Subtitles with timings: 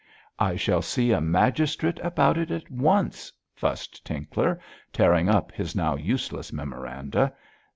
[0.39, 4.59] 'I shall see a magistrate about it at once,' fussed Tinkler,
[4.91, 7.31] tearing up his now useless memoranda.